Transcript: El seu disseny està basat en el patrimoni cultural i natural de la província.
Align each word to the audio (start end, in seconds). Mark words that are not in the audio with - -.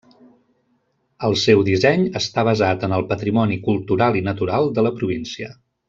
El 1.27 1.35
seu 1.41 1.61
disseny 1.67 2.07
està 2.21 2.45
basat 2.49 2.87
en 2.89 2.97
el 2.99 3.05
patrimoni 3.13 3.59
cultural 3.71 4.19
i 4.23 4.25
natural 4.31 4.73
de 4.79 4.87
la 4.89 4.95
província. 5.01 5.57